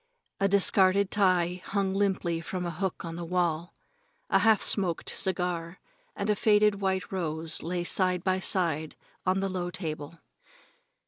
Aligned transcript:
A 0.39 0.47
discarded 0.47 1.11
tie 1.11 1.61
hung 1.63 1.93
limply 1.93 2.41
from 2.41 2.65
a 2.65 2.71
hook 2.71 3.05
on 3.05 3.17
the 3.17 3.23
wall, 3.23 3.75
a 4.31 4.39
half 4.39 4.59
smoked 4.63 5.09
cigar 5.11 5.79
and 6.15 6.27
a 6.27 6.35
faded 6.35 6.81
white 6.81 7.11
rose 7.11 7.61
lay 7.61 7.83
side 7.83 8.23
by 8.23 8.39
side 8.39 8.95
on 9.27 9.41
the 9.41 9.47
low 9.49 9.69
table. 9.69 10.17